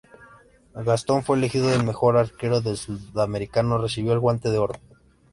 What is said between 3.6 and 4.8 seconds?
recibió el Guante de Oro.